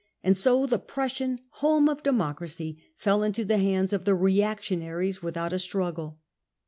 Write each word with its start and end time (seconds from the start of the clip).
And 0.23 0.35
so 0.35 0.65
the 0.65 0.79
Prussian" 0.79 1.41
home 1.61 1.87
of 1.87 2.01
democracy 2.01 2.71
55 2.95 3.03
fell 3.03 3.21
into 3.21 3.45
the 3.45 3.59
hands 3.59 3.93
of 3.93 4.03
the 4.03 4.15
reactionaries 4.15 5.21
without 5.21 5.53
a 5.53 5.59
struggle. 5.59 6.17